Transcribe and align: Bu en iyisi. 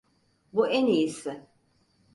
Bu 0.53 0.67
en 0.69 0.85
iyisi. 0.87 1.41